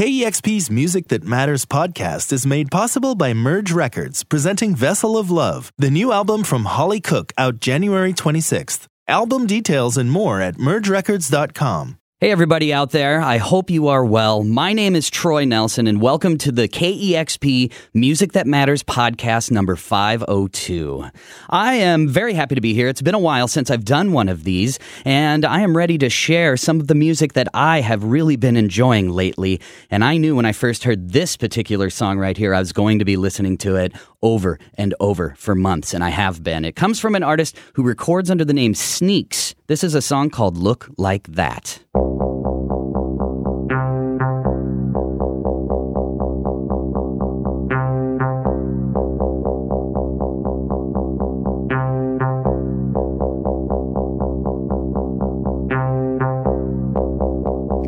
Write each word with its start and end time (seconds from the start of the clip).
KEXP's 0.00 0.70
Music 0.70 1.08
That 1.08 1.24
Matters 1.24 1.66
podcast 1.66 2.32
is 2.32 2.46
made 2.46 2.70
possible 2.70 3.14
by 3.14 3.34
Merge 3.34 3.70
Records, 3.70 4.24
presenting 4.24 4.74
Vessel 4.74 5.18
of 5.18 5.30
Love, 5.30 5.74
the 5.76 5.90
new 5.90 6.10
album 6.10 6.42
from 6.42 6.64
Hollie 6.64 7.02
Cook, 7.02 7.34
out 7.36 7.60
January 7.60 8.14
26th. 8.14 8.86
Album 9.06 9.46
details 9.46 9.98
and 9.98 10.10
more 10.10 10.40
at 10.40 10.54
mergerecords.com. 10.54 11.99
Hey, 12.22 12.32
everybody 12.32 12.70
out 12.70 12.90
there. 12.90 13.22
I 13.22 13.38
hope 13.38 13.70
you 13.70 13.88
are 13.88 14.04
well. 14.04 14.44
My 14.44 14.74
name 14.74 14.94
is 14.94 15.08
Troy 15.08 15.46
Nelson, 15.46 15.86
and 15.86 16.02
welcome 16.02 16.36
to 16.36 16.52
the 16.52 16.68
KEXP 16.68 17.72
Music 17.94 18.32
That 18.32 18.46
Matters 18.46 18.82
podcast 18.82 19.50
number 19.50 19.74
502. 19.74 21.06
I 21.48 21.76
am 21.76 22.08
very 22.08 22.34
happy 22.34 22.56
to 22.56 22.60
be 22.60 22.74
here. 22.74 22.88
It's 22.88 23.00
been 23.00 23.14
a 23.14 23.18
while 23.18 23.48
since 23.48 23.70
I've 23.70 23.86
done 23.86 24.12
one 24.12 24.28
of 24.28 24.44
these, 24.44 24.78
and 25.06 25.46
I 25.46 25.60
am 25.60 25.74
ready 25.74 25.96
to 25.96 26.10
share 26.10 26.58
some 26.58 26.78
of 26.78 26.88
the 26.88 26.94
music 26.94 27.32
that 27.32 27.48
I 27.54 27.80
have 27.80 28.04
really 28.04 28.36
been 28.36 28.58
enjoying 28.58 29.08
lately. 29.08 29.58
And 29.90 30.04
I 30.04 30.18
knew 30.18 30.36
when 30.36 30.44
I 30.44 30.52
first 30.52 30.84
heard 30.84 31.12
this 31.12 31.38
particular 31.38 31.88
song 31.88 32.18
right 32.18 32.36
here, 32.36 32.52
I 32.52 32.58
was 32.58 32.74
going 32.74 32.98
to 32.98 33.06
be 33.06 33.16
listening 33.16 33.56
to 33.58 33.76
it 33.76 33.94
over 34.20 34.58
and 34.74 34.94
over 35.00 35.34
for 35.38 35.54
months, 35.54 35.94
and 35.94 36.04
I 36.04 36.10
have 36.10 36.44
been. 36.44 36.66
It 36.66 36.76
comes 36.76 37.00
from 37.00 37.14
an 37.14 37.22
artist 37.22 37.56
who 37.72 37.82
records 37.82 38.30
under 38.30 38.44
the 38.44 38.52
name 38.52 38.74
Sneaks. 38.74 39.54
This 39.70 39.84
is 39.84 39.94
a 39.94 40.02
song 40.02 40.30
called 40.30 40.56
Look 40.56 40.88
Like 40.98 41.28
That. 41.28 41.78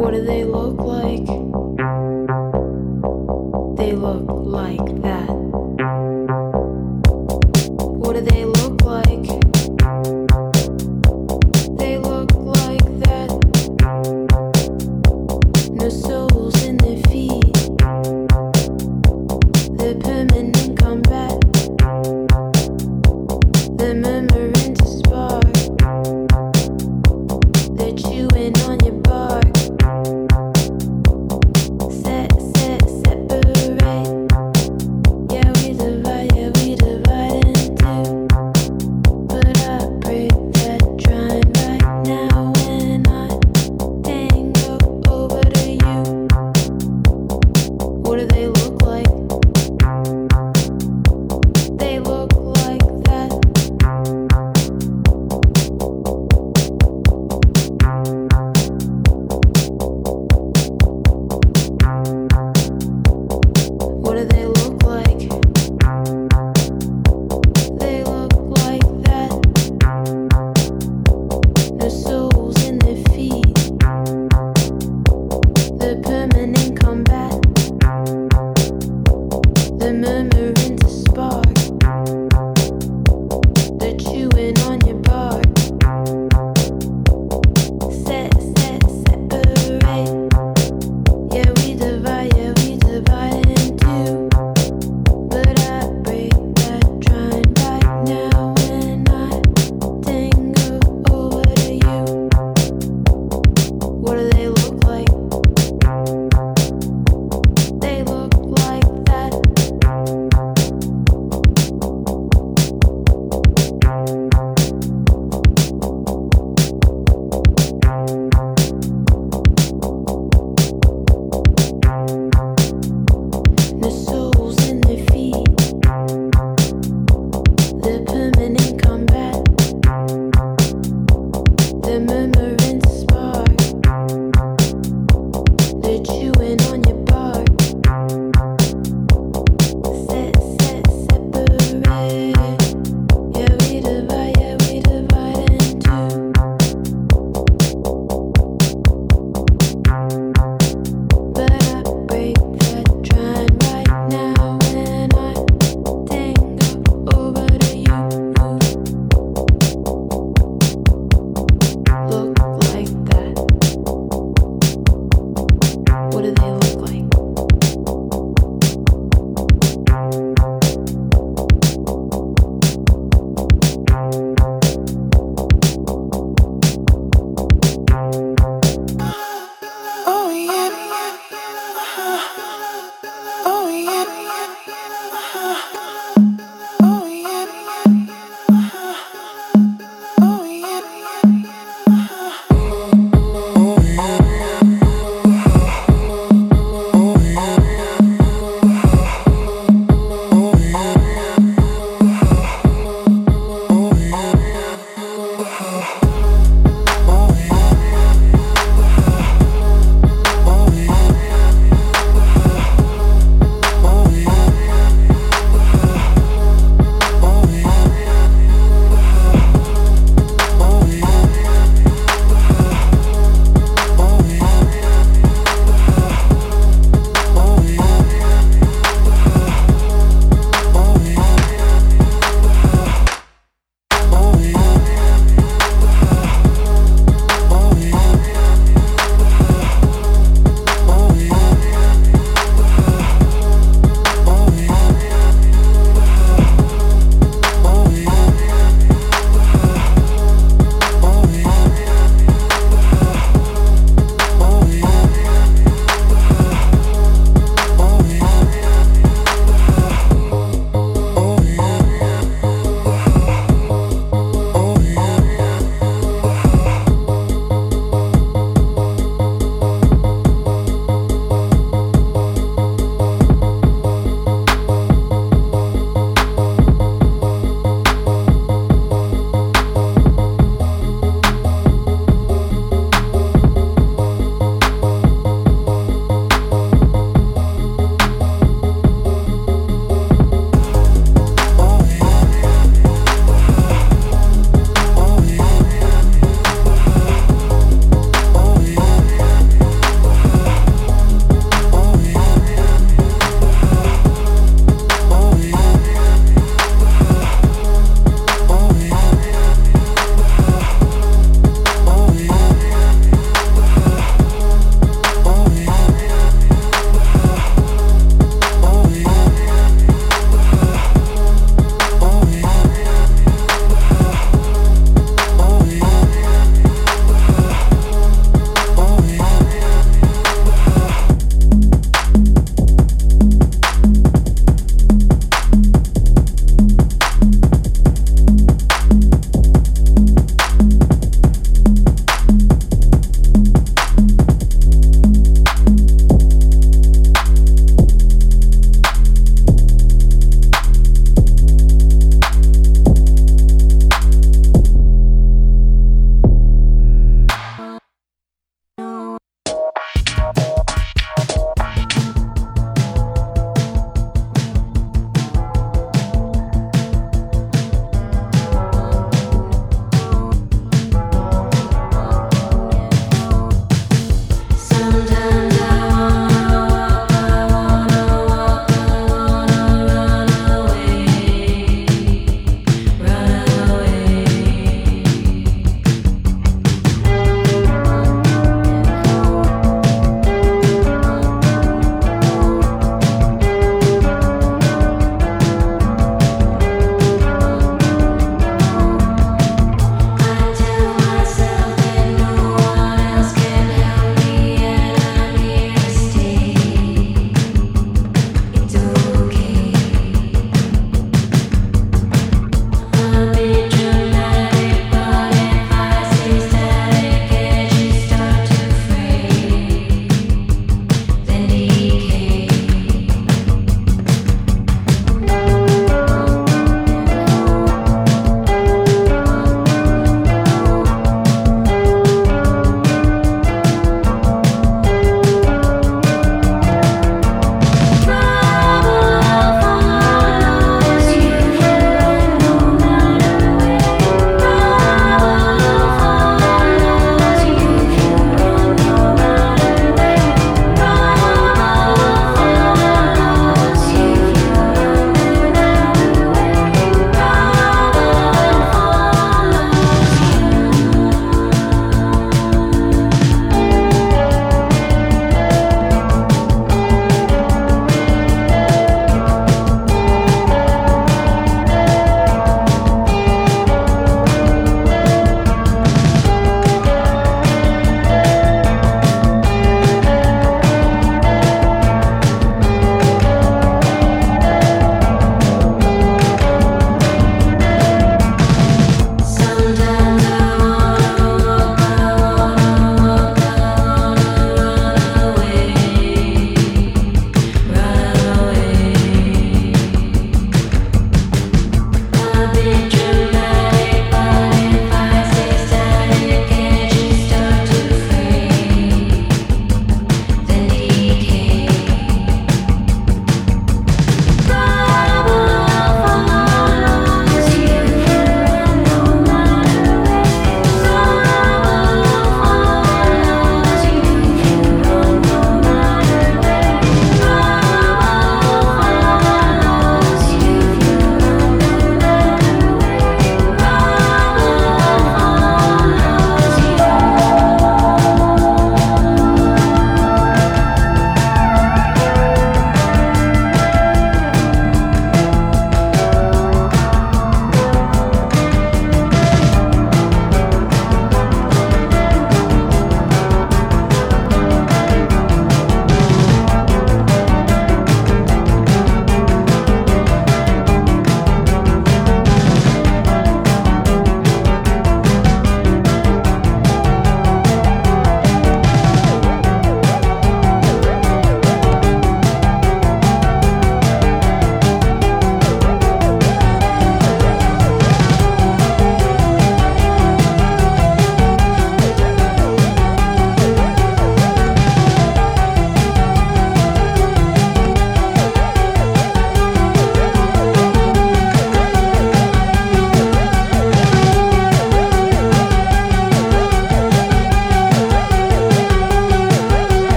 What 0.00 0.14
do 0.14 0.24
they 0.24 0.42
like? 0.42 0.57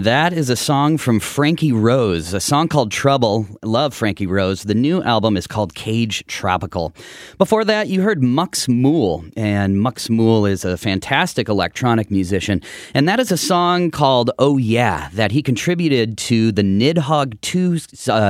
And 0.00 0.06
that 0.06 0.32
is 0.32 0.48
a 0.48 0.56
song 0.56 0.96
from 0.96 1.20
Frankie 1.20 1.72
Rose, 1.72 2.32
a 2.32 2.40
song 2.40 2.68
called 2.68 2.90
Trouble. 2.90 3.46
I 3.62 3.66
Love 3.66 3.92
Frankie 3.92 4.26
Rose. 4.26 4.62
The 4.62 4.72
new 4.72 5.02
album 5.02 5.36
is 5.36 5.46
called 5.46 5.74
Cage 5.74 6.24
Tropical. 6.26 6.94
Before 7.36 7.66
that, 7.66 7.88
you 7.88 8.00
heard 8.00 8.22
Mux 8.22 8.66
Mool. 8.66 9.22
And 9.36 9.78
Mux 9.78 10.08
Mool 10.08 10.46
is 10.46 10.64
a 10.64 10.78
fantastic 10.78 11.50
electronic 11.50 12.10
musician. 12.10 12.62
And 12.94 13.06
that 13.10 13.20
is 13.20 13.30
a 13.30 13.36
song 13.36 13.90
called 13.90 14.30
Oh 14.38 14.56
Yeah 14.56 15.10
that 15.12 15.32
he 15.32 15.42
contributed 15.42 16.16
to 16.16 16.50
the 16.50 16.62
Nidhogg 16.62 17.38
2 17.42 17.72
uh, 17.74 17.76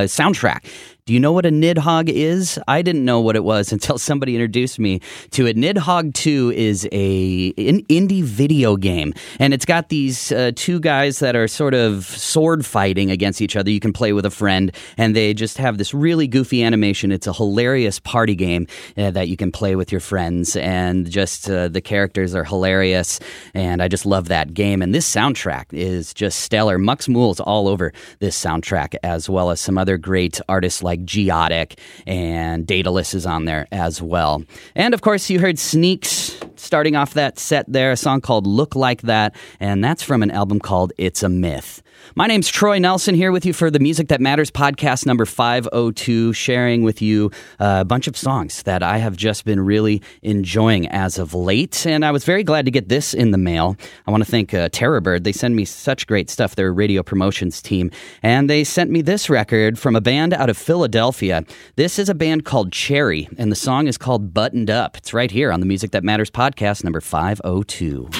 soundtrack. 0.08 0.64
Do 1.10 1.14
you 1.14 1.18
know 1.18 1.32
what 1.32 1.44
a 1.44 1.50
Nidhogg 1.50 2.08
is? 2.08 2.56
I 2.68 2.82
didn't 2.82 3.04
know 3.04 3.20
what 3.20 3.34
it 3.34 3.42
was 3.42 3.72
until 3.76 3.98
somebody 3.98 4.36
introduced 4.36 4.78
me 4.78 5.00
to 5.32 5.44
it. 5.46 5.56
Nidhogg 5.56 6.14
2 6.14 6.52
is 6.54 6.88
a 6.92 7.52
an 7.58 7.82
indie 7.86 8.22
video 8.22 8.76
game, 8.76 9.12
and 9.40 9.52
it's 9.52 9.64
got 9.64 9.88
these 9.88 10.30
uh, 10.30 10.52
two 10.54 10.78
guys 10.78 11.18
that 11.18 11.34
are 11.34 11.48
sort 11.48 11.74
of 11.74 12.04
sword 12.04 12.64
fighting 12.64 13.10
against 13.10 13.40
each 13.42 13.56
other. 13.56 13.72
You 13.72 13.80
can 13.80 13.92
play 13.92 14.12
with 14.12 14.24
a 14.24 14.30
friend, 14.30 14.70
and 14.96 15.16
they 15.16 15.34
just 15.34 15.58
have 15.58 15.78
this 15.78 15.92
really 15.92 16.28
goofy 16.28 16.62
animation. 16.62 17.10
It's 17.10 17.26
a 17.26 17.32
hilarious 17.32 17.98
party 17.98 18.36
game 18.36 18.68
uh, 18.96 19.10
that 19.10 19.26
you 19.26 19.36
can 19.36 19.50
play 19.50 19.74
with 19.74 19.90
your 19.90 20.00
friends, 20.00 20.54
and 20.54 21.10
just 21.10 21.50
uh, 21.50 21.66
the 21.66 21.80
characters 21.80 22.36
are 22.36 22.44
hilarious, 22.44 23.18
and 23.52 23.82
I 23.82 23.88
just 23.88 24.06
love 24.06 24.28
that 24.28 24.54
game. 24.54 24.80
And 24.80 24.94
this 24.94 25.12
soundtrack 25.12 25.72
is 25.72 26.14
just 26.14 26.38
stellar. 26.38 26.78
Mux 26.78 27.08
Mool's 27.08 27.40
all 27.40 27.66
over 27.66 27.92
this 28.20 28.40
soundtrack, 28.40 28.94
as 29.02 29.28
well 29.28 29.50
as 29.50 29.60
some 29.60 29.76
other 29.76 29.98
great 29.98 30.40
artists 30.48 30.84
like 30.84 30.99
like 31.00 31.06
Geotic 31.06 31.78
and 32.06 32.66
Daedelus 32.66 33.14
is 33.14 33.26
on 33.26 33.44
there 33.44 33.66
as 33.72 34.00
well. 34.02 34.42
And 34.74 34.94
of 34.94 35.00
course, 35.00 35.30
you 35.30 35.40
heard 35.40 35.58
Sneaks 35.58 36.38
starting 36.56 36.96
off 36.96 37.14
that 37.14 37.38
set 37.38 37.64
there, 37.68 37.92
a 37.92 37.96
song 37.96 38.20
called 38.20 38.46
Look 38.46 38.74
Like 38.74 39.02
That, 39.02 39.34
and 39.58 39.82
that's 39.82 40.02
from 40.02 40.22
an 40.22 40.30
album 40.30 40.60
called 40.60 40.92
It's 40.98 41.22
a 41.22 41.28
Myth. 41.28 41.82
My 42.14 42.26
name's 42.26 42.48
Troy 42.48 42.78
Nelson 42.78 43.14
here 43.14 43.30
with 43.30 43.46
you 43.46 43.52
for 43.52 43.70
the 43.70 43.78
Music 43.78 44.08
That 44.08 44.20
Matters 44.20 44.50
podcast 44.50 45.06
number 45.06 45.24
502, 45.24 46.32
sharing 46.32 46.82
with 46.82 47.00
you 47.00 47.30
a 47.58 47.84
bunch 47.84 48.08
of 48.08 48.16
songs 48.16 48.62
that 48.64 48.82
I 48.82 48.98
have 48.98 49.16
just 49.16 49.44
been 49.44 49.60
really 49.60 50.02
enjoying 50.22 50.88
as 50.88 51.18
of 51.18 51.34
late. 51.34 51.86
And 51.86 52.04
I 52.04 52.10
was 52.10 52.24
very 52.24 52.42
glad 52.42 52.64
to 52.64 52.70
get 52.70 52.88
this 52.88 53.14
in 53.14 53.30
the 53.30 53.38
mail. 53.38 53.76
I 54.06 54.10
want 54.10 54.24
to 54.24 54.30
thank 54.30 54.52
uh, 54.52 54.68
Terrorbird. 54.70 55.24
They 55.24 55.32
send 55.32 55.54
me 55.54 55.64
such 55.64 56.06
great 56.06 56.28
stuff, 56.30 56.56
their 56.56 56.72
radio 56.72 57.02
promotions 57.02 57.62
team. 57.62 57.90
And 58.22 58.50
they 58.50 58.64
sent 58.64 58.90
me 58.90 59.02
this 59.02 59.30
record 59.30 59.78
from 59.78 59.94
a 59.94 60.00
band 60.00 60.34
out 60.34 60.50
of 60.50 60.58
Philadelphia. 60.58 61.44
This 61.76 61.98
is 61.98 62.08
a 62.08 62.14
band 62.14 62.44
called 62.44 62.72
Cherry, 62.72 63.28
and 63.38 63.52
the 63.52 63.56
song 63.56 63.86
is 63.86 63.96
called 63.96 64.34
Buttoned 64.34 64.70
Up. 64.70 64.96
It's 64.96 65.14
right 65.14 65.30
here 65.30 65.52
on 65.52 65.60
the 65.60 65.66
Music 65.66 65.92
That 65.92 66.04
Matters 66.04 66.30
podcast 66.30 66.82
number 66.84 67.00
502. 67.00 68.19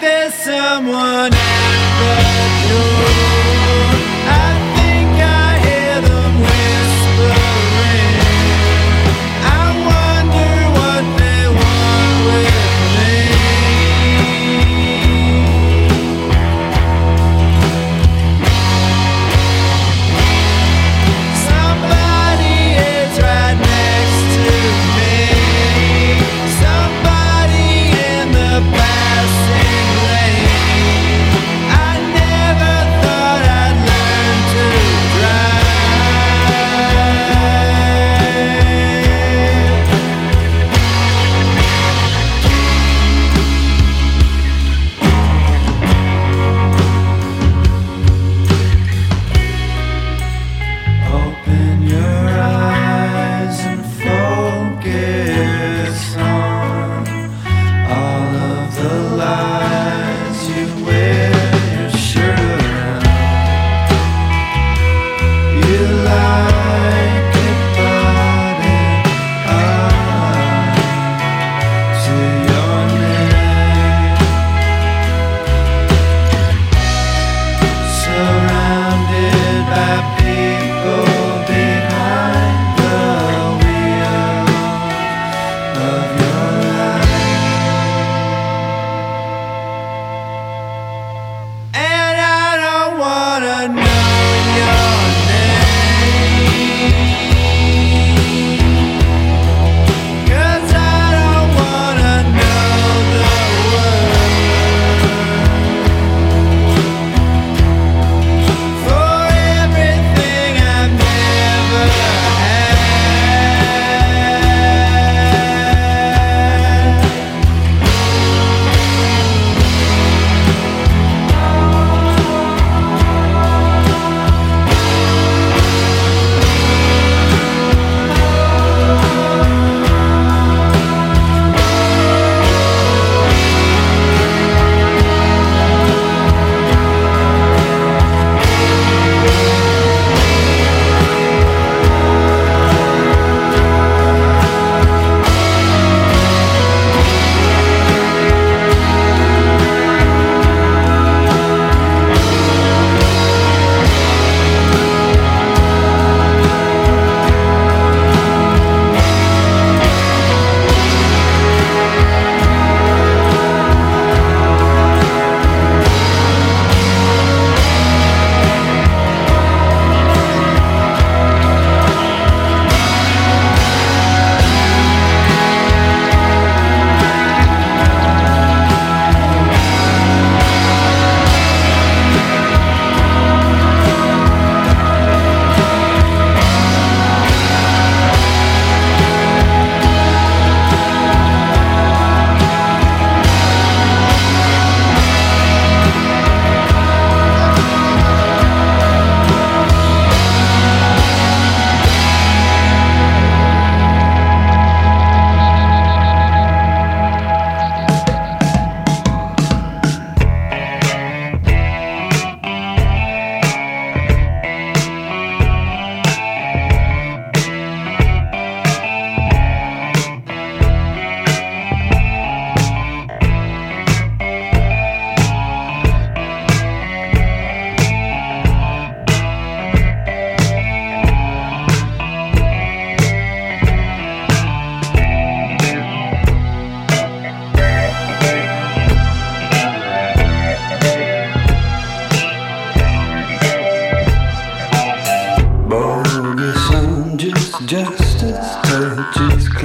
There's 0.00 0.34
someone 0.34 1.32
at 1.32 2.62
the 2.62 2.68
door. 2.68 3.17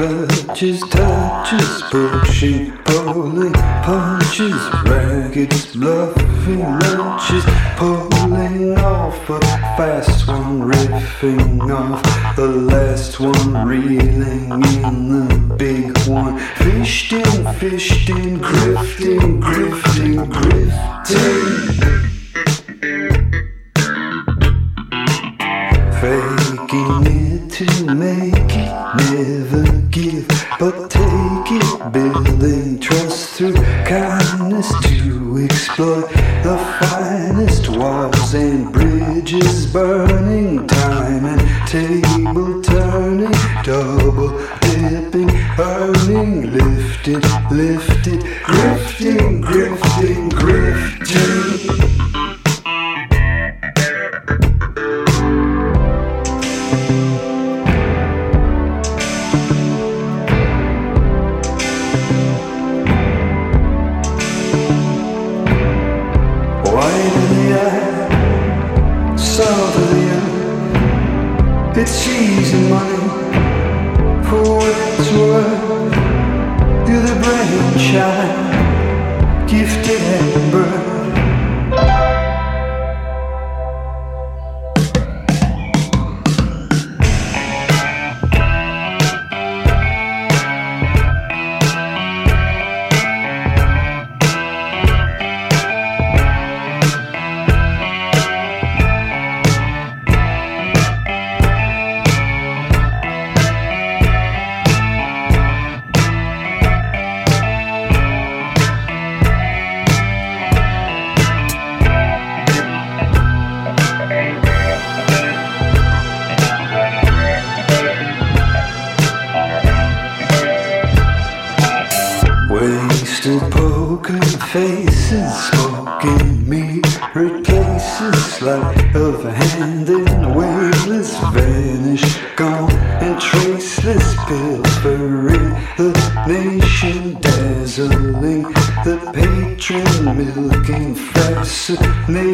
Clutches, 0.03 0.81
touches, 0.89 1.81
pushing, 1.89 2.71
pulling, 2.83 3.53
punches, 3.83 4.53
raggeds, 4.83 5.73
bluffing, 5.75 6.59
lunches, 6.59 7.45
pulling 7.77 8.77
off 8.79 9.29
a 9.29 9.39
fast 9.77 10.27
one, 10.27 10.61
riffing 10.61 11.71
off 11.71 12.35
the 12.35 12.47
last 12.47 13.19
one, 13.19 13.65
reeling 13.65 14.51
in 14.51 15.09
the 15.09 15.55
big 15.57 15.97
one, 16.07 16.37
fished 16.57 17.13
in, 17.13 17.53
fished 17.53 18.09
in, 18.09 18.39
grifting, 18.39 19.41
grifting, 19.41 20.25
grifting. 20.35 21.83
Faking 26.01 27.05
it 27.07 27.51
to 27.51 27.95
make 27.95 28.33
it, 28.51 28.71
never 29.11 29.82
give, 29.93 30.27
but 30.59 30.89
take 30.89 31.51
it, 31.51 31.93
building 31.93 32.79
trust 32.79 33.35
through 33.35 33.53
kindness 33.85 34.69
to 34.81 35.37
exploit 35.45 36.09
the 36.41 36.57
finest 36.79 37.69
walls 37.69 38.33
and 38.33 38.73
bridges 38.73 39.71
burning, 39.71 40.65
time 40.65 41.25
and 41.25 41.67
table 41.67 42.59
turning, 42.63 43.31
double 43.63 44.31
dipping, 44.61 45.29
earning, 45.59 46.51
lifted, 46.51 47.23
lifted, 47.51 48.21
grifting, 48.49 49.43
grifting, 49.43 50.29
grifting. 50.31 52.02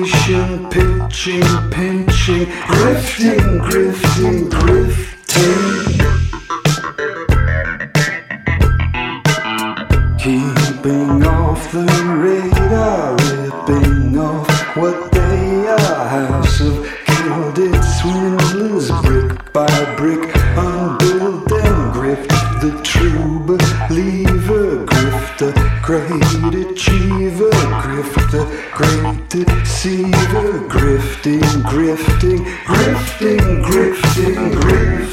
Fascination, 0.09 0.69
pitching, 0.69 1.69
pinching, 1.71 2.45
grifting, 2.45 3.59
grifting, 3.61 4.49
grifting. 4.49 5.99
Keeping 10.19 11.25
off 11.25 11.71
the 11.71 11.85
radar, 12.17 13.15
ripping 13.15 14.17
off 14.17 14.77
what 14.77 15.11
they 15.11 15.67
are. 15.67 16.07
House 16.07 16.61
of 16.61 16.87
gilded 17.07 17.83
swindlers, 17.83 18.91
brick 19.01 19.53
by 19.53 19.95
brick, 19.95 20.35
unbuilt 20.57 21.51
and 21.51 21.93
grift. 21.93 22.29
The 22.61 22.71
true 22.83 23.39
believer, 23.45 24.85
grifter, 24.85 25.53
great 25.81 26.53
achiever, 26.53 27.08
great 29.29 29.45
deceiver, 29.45 30.67
grifting, 30.67 31.41
grifting, 31.63 32.45
grifting, 32.65 33.63
grifting, 33.63 34.51
grifting. 34.53 35.08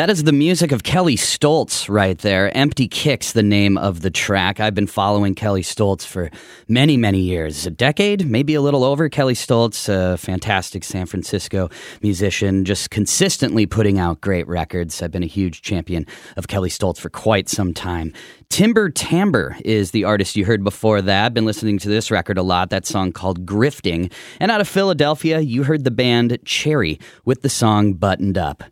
That 0.00 0.08
is 0.08 0.24
the 0.24 0.32
music 0.32 0.72
of 0.72 0.82
Kelley 0.82 1.16
Stoltz 1.16 1.86
right 1.86 2.16
there. 2.16 2.56
Empty 2.56 2.88
Kicks, 2.88 3.32
the 3.32 3.42
name 3.42 3.76
of 3.76 4.00
the 4.00 4.10
track. 4.10 4.58
I've 4.58 4.74
been 4.74 4.86
following 4.86 5.34
Kelley 5.34 5.60
Stoltz 5.60 6.06
for 6.06 6.30
many, 6.68 6.96
many 6.96 7.18
years. 7.18 7.66
A 7.66 7.70
decade, 7.70 8.26
maybe 8.26 8.54
a 8.54 8.62
little 8.62 8.82
over. 8.82 9.10
Kelley 9.10 9.34
Stoltz, 9.34 9.90
a 9.90 10.16
fantastic 10.16 10.84
San 10.84 11.04
Francisco 11.04 11.68
musician, 12.00 12.64
just 12.64 12.88
consistently 12.88 13.66
putting 13.66 13.98
out 13.98 14.22
great 14.22 14.48
records. 14.48 15.02
I've 15.02 15.10
been 15.10 15.22
a 15.22 15.26
huge 15.26 15.60
champion 15.60 16.06
of 16.38 16.48
Kelley 16.48 16.70
Stoltz 16.70 16.96
for 16.96 17.10
quite 17.10 17.50
some 17.50 17.74
time. 17.74 18.14
Timber 18.48 18.88
Timbre 18.88 19.58
is 19.66 19.90
the 19.90 20.04
artist 20.04 20.34
you 20.34 20.46
heard 20.46 20.64
before 20.64 21.02
that. 21.02 21.26
I've 21.26 21.34
been 21.34 21.44
listening 21.44 21.76
to 21.76 21.90
this 21.90 22.10
record 22.10 22.38
a 22.38 22.42
lot, 22.42 22.70
that 22.70 22.86
song 22.86 23.12
called 23.12 23.44
Grifting. 23.44 24.10
And 24.40 24.50
out 24.50 24.62
of 24.62 24.66
Philadelphia, 24.66 25.40
you 25.40 25.64
heard 25.64 25.84
the 25.84 25.90
band 25.90 26.38
Cherry 26.46 26.98
with 27.26 27.42
the 27.42 27.50
song 27.50 27.92
Buttoned 27.92 28.38
Up. 28.38 28.64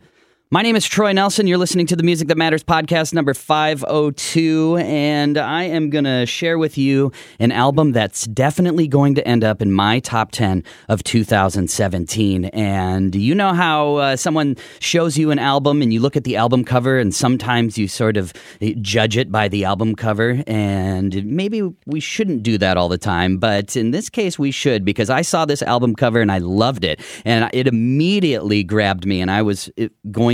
My 0.51 0.63
name 0.63 0.77
is 0.77 0.87
Troy 0.87 1.13
Nelson. 1.13 1.47
You're 1.47 1.59
listening 1.59 1.85
to 1.89 1.97
the 1.97 2.03
Music 2.03 2.29
That 2.29 2.39
Matters 2.39 2.65
podcast 2.65 3.13
number 3.13 3.35
502, 3.35 4.79
and 4.79 5.37
I 5.37 5.65
am 5.65 5.91
going 5.91 6.05
to 6.05 6.25
share 6.25 6.57
with 6.57 6.79
you 6.79 7.13
an 7.39 7.53
album 7.53 7.93
that's 7.93 8.25
definitely 8.25 8.89
going 8.89 9.15
to 9.17 9.29
end 9.29 9.45
up 9.45 9.61
in 9.61 9.71
my 9.71 10.01
top 10.01 10.31
10 10.33 10.65
of 10.89 11.05
2017. 11.05 12.47
And 12.47 13.15
you 13.15 13.35
know 13.35 13.53
how 13.53 13.97
uh, 13.97 14.17
someone 14.17 14.57
shows 14.81 15.19
you 15.19 15.31
an 15.31 15.39
album 15.39 15.83
and 15.83 15.93
you 15.93 16.01
look 16.01 16.17
at 16.17 16.25
the 16.25 16.37
album 16.37 16.65
cover, 16.65 16.99
and 16.99 17.15
sometimes 17.15 17.77
you 17.77 17.87
sort 17.87 18.17
of 18.17 18.33
judge 18.81 19.19
it 19.19 19.31
by 19.31 19.49
the 19.49 19.67
album 19.67 19.95
cover, 19.95 20.43
and 20.47 21.27
maybe 21.27 21.61
we 21.85 22.01
shouldn't 22.01 22.43
do 22.43 22.57
that 22.57 22.79
all 22.79 22.89
the 22.89 22.97
time, 22.97 23.37
but 23.37 23.77
in 23.77 23.91
this 23.91 24.09
case, 24.09 24.39
we 24.39 24.51
should 24.51 24.83
because 24.83 25.11
I 25.11 25.21
saw 25.21 25.45
this 25.45 25.61
album 25.61 25.95
cover 25.95 26.23
and 26.23 26.33
I 26.33 26.39
loved 26.39 26.85
it, 26.85 27.03
and 27.27 27.51
it 27.53 27.67
immediately 27.67 28.65
grabbed 28.65 29.05
me, 29.05 29.21
and 29.21 29.31
I 29.31 29.43
was 29.43 29.69
uh, 29.79 29.89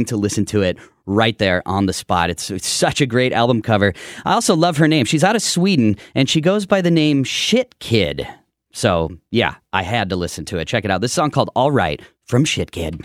to 0.07 0.17
listen 0.17 0.45
to 0.47 0.63
it 0.63 0.79
right 1.07 1.39
there 1.39 1.63
on 1.67 1.87
the 1.87 1.93
spot. 1.93 2.31
It's, 2.31 2.51
it's 2.51 2.67
such 2.67 3.01
a 3.01 3.07
great 3.07 3.33
album 3.33 3.63
cover. 3.63 3.93
I 4.25 4.35
also 4.35 4.57
love 4.57 4.77
her 4.79 4.89
name. 4.89 5.05
She's 5.05 5.25
out 5.25 5.37
of 5.37 5.43
Sweden 5.43 5.97
and 6.15 6.29
she 6.29 6.41
goes 6.41 6.67
by 6.67 6.81
the 6.81 6.91
name 6.91 7.25
Shit 7.25 7.79
Kid. 7.79 8.27
So, 8.73 9.11
yeah, 9.31 9.57
I 9.73 9.83
had 9.83 10.11
to 10.11 10.17
listen 10.17 10.45
to 10.47 10.59
it. 10.59 10.67
Check 10.67 10.85
it 10.85 10.91
out. 10.91 11.01
This 11.01 11.13
song 11.13 11.31
called 11.31 11.51
All 11.55 11.71
Right 11.71 12.03
from 12.25 12.45
Shit 12.45 12.73
Kid. 12.73 13.05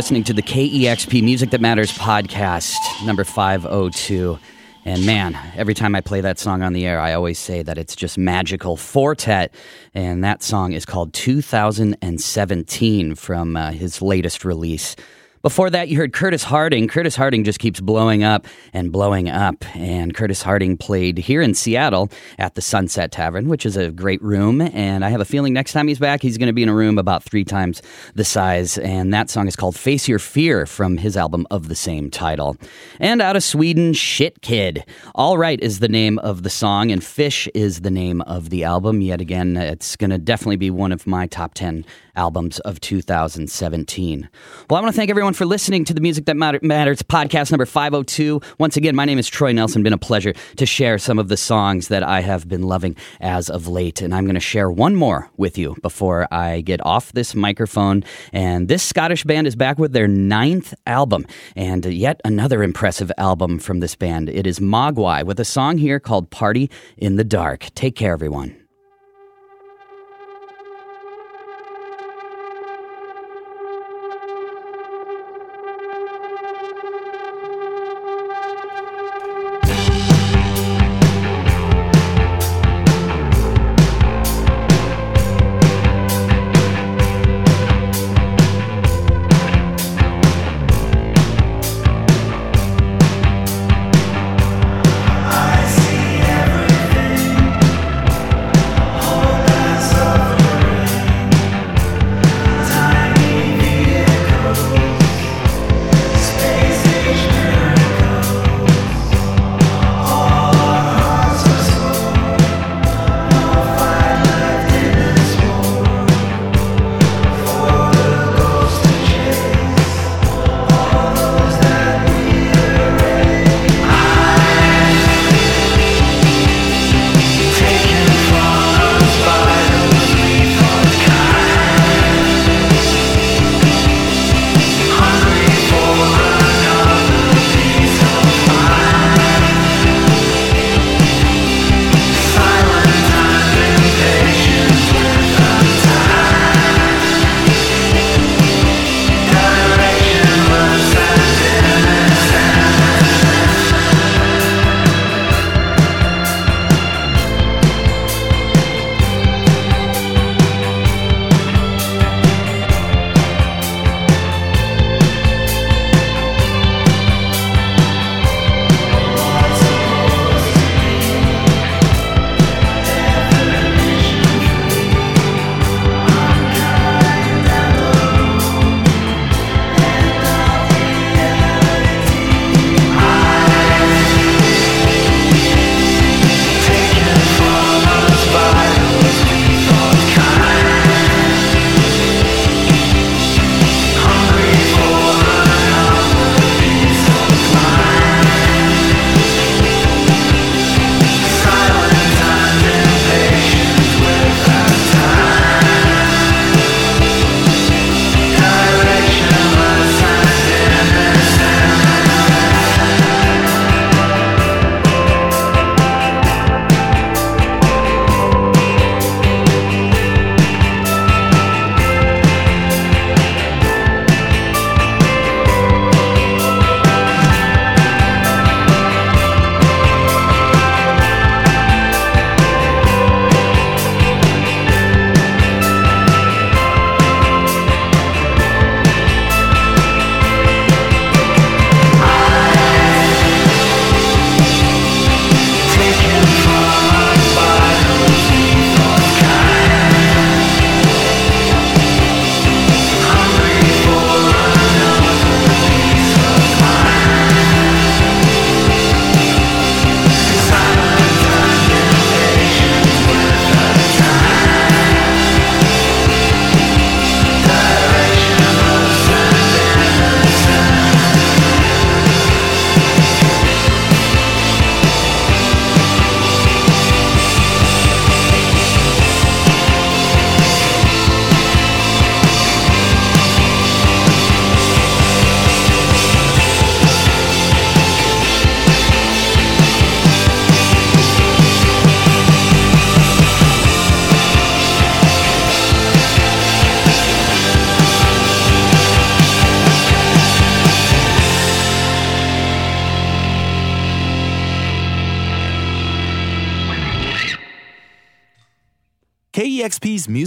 Listening 0.00 0.24
to 0.24 0.32
the 0.32 0.40
KEXP 0.40 1.22
Music 1.22 1.50
That 1.50 1.60
Matters 1.60 1.92
podcast, 1.92 2.74
number 3.04 3.22
502. 3.22 4.38
And 4.86 5.04
man, 5.04 5.36
every 5.54 5.74
time 5.74 5.94
I 5.94 6.00
play 6.00 6.22
that 6.22 6.38
song 6.38 6.62
on 6.62 6.72
the 6.72 6.86
air, 6.86 6.98
I 6.98 7.12
always 7.12 7.38
say 7.38 7.62
that 7.62 7.76
it's 7.76 7.94
just 7.94 8.16
magical. 8.16 8.78
Four 8.78 9.14
Tet, 9.14 9.52
and 9.92 10.24
that 10.24 10.42
song 10.42 10.72
is 10.72 10.86
called 10.86 11.12
2017 11.12 13.14
from 13.14 13.56
uh, 13.58 13.72
his 13.72 14.00
latest 14.00 14.42
release. 14.42 14.96
Before 15.42 15.70
that, 15.70 15.88
you 15.88 15.96
heard 15.96 16.12
Curtis 16.12 16.44
Harding. 16.44 16.86
Curtis 16.86 17.16
Harding 17.16 17.44
just 17.44 17.60
keeps 17.60 17.80
blowing 17.80 18.22
up 18.22 18.46
and 18.74 18.92
blowing 18.92 19.30
up. 19.30 19.64
And 19.74 20.14
Curtis 20.14 20.42
Harding 20.42 20.76
played 20.76 21.16
here 21.16 21.40
in 21.40 21.54
Seattle 21.54 22.10
at 22.38 22.56
the 22.56 22.60
Sunset 22.60 23.10
Tavern, 23.10 23.48
which 23.48 23.64
is 23.64 23.74
a 23.74 23.90
great 23.90 24.20
room. 24.20 24.60
And 24.60 25.02
I 25.02 25.08
have 25.08 25.22
a 25.22 25.24
feeling 25.24 25.54
next 25.54 25.72
time 25.72 25.88
he's 25.88 25.98
back, 25.98 26.20
he's 26.20 26.36
going 26.36 26.48
to 26.48 26.52
be 26.52 26.62
in 26.62 26.68
a 26.68 26.74
room 26.74 26.98
about 26.98 27.22
three 27.22 27.44
times 27.44 27.80
the 28.14 28.24
size. 28.24 28.76
And 28.76 29.14
that 29.14 29.30
song 29.30 29.48
is 29.48 29.56
called 29.56 29.76
Face 29.76 30.06
Your 30.06 30.18
Fear 30.18 30.66
from 30.66 30.98
his 30.98 31.16
album 31.16 31.46
of 31.50 31.68
the 31.68 31.74
same 31.74 32.10
title. 32.10 32.58
And 32.98 33.22
out 33.22 33.34
of 33.34 33.42
Sweden, 33.42 33.94
ShitKid. 33.94 34.82
All 35.14 35.38
Right 35.38 35.58
is 35.60 35.78
the 35.78 35.88
name 35.88 36.18
of 36.18 36.42
the 36.42 36.50
song, 36.50 36.90
and 36.90 37.02
Fish 37.02 37.48
is 37.54 37.80
the 37.80 37.90
name 37.90 38.20
of 38.22 38.50
the 38.50 38.64
album. 38.64 39.00
Yet 39.00 39.22
again, 39.22 39.56
it's 39.56 39.96
going 39.96 40.10
to 40.10 40.18
definitely 40.18 40.56
be 40.56 40.70
one 40.70 40.92
of 40.92 41.06
my 41.06 41.26
top 41.26 41.54
10 41.54 41.86
albums 42.16 42.58
of 42.60 42.80
2017. 42.80 44.28
Well, 44.68 44.78
I 44.78 44.82
want 44.82 44.94
to 44.94 44.96
thank 44.96 45.10
everyone 45.10 45.34
for 45.34 45.44
listening 45.46 45.84
to 45.86 45.94
the 45.94 46.00
Music 46.00 46.26
That 46.26 46.36
Matter- 46.36 46.60
Matters 46.62 47.02
podcast 47.02 47.50
number 47.50 47.66
502. 47.66 48.40
Once 48.58 48.76
again, 48.76 48.94
my 48.94 49.04
name 49.04 49.18
is 49.18 49.28
Troy 49.28 49.52
Nelson. 49.52 49.82
Been 49.82 49.92
a 49.92 49.98
pleasure 49.98 50.32
to 50.56 50.66
share 50.66 50.98
some 50.98 51.18
of 51.18 51.28
the 51.28 51.36
songs 51.36 51.88
that 51.88 52.02
I 52.02 52.20
have 52.20 52.48
been 52.48 52.62
loving 52.62 52.96
as 53.20 53.48
of 53.48 53.68
late. 53.68 54.02
And 54.02 54.14
I'm 54.14 54.24
going 54.24 54.34
to 54.34 54.40
share 54.40 54.70
one 54.70 54.94
more 54.94 55.30
with 55.36 55.58
you 55.58 55.76
before 55.82 56.26
I 56.32 56.60
get 56.60 56.84
off 56.84 57.12
this 57.12 57.34
microphone. 57.34 58.04
And 58.32 58.68
this 58.68 58.82
Scottish 58.82 59.24
band 59.24 59.46
is 59.46 59.56
back 59.56 59.78
with 59.78 59.92
their 59.92 60.08
ninth 60.08 60.74
album 60.86 61.26
and 61.56 61.84
yet 61.84 62.20
another 62.24 62.62
impressive 62.62 63.10
album 63.18 63.58
from 63.58 63.80
this 63.80 63.94
band. 63.94 64.28
It 64.28 64.46
is 64.46 64.58
Mogwai 64.58 65.24
with 65.24 65.40
a 65.40 65.44
song 65.44 65.78
here 65.78 66.00
called 66.00 66.30
Party 66.30 66.70
in 66.96 67.16
the 67.16 67.24
Dark. 67.24 67.68
Take 67.74 67.96
care, 67.96 68.12
everyone. 68.12 68.59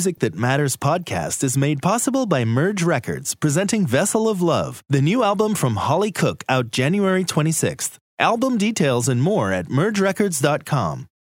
Music 0.03 0.19
That 0.19 0.35
Matters 0.35 0.75
podcast 0.75 1.45
is 1.45 1.57
made 1.57 1.81
possible 1.81 2.25
by 2.25 2.43
Merge 2.43 2.83
Records, 2.83 3.35
presenting 3.35 3.87
Vessel 3.87 4.27
of 4.27 4.41
Love, 4.41 4.83
the 4.89 5.01
new 5.01 5.23
album 5.23 5.55
from 5.55 5.77
Hollie 5.77 6.11
Cook, 6.11 6.43
out 6.49 6.71
January 6.71 7.23
26th. 7.23 7.99
Album 8.19 8.57
details 8.57 9.07
and 9.07 9.23
more 9.23 9.53
at 9.53 9.67
mergerecords.com. 9.67 11.07